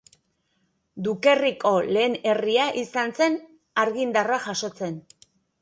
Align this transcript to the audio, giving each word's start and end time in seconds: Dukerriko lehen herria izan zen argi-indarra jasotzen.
Dukerriko 1.07 1.73
lehen 1.97 2.17
herria 2.31 2.65
izan 2.87 3.15
zen 3.21 3.39
argi-indarra 3.85 4.41
jasotzen. 4.49 4.99